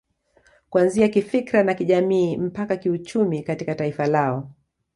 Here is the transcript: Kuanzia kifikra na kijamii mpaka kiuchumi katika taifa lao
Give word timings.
Kuanzia 0.69 1.07
kifikra 1.07 1.63
na 1.63 1.73
kijamii 1.73 2.37
mpaka 2.37 2.77
kiuchumi 2.77 3.43
katika 3.43 3.75
taifa 3.75 4.07
lao 4.07 4.49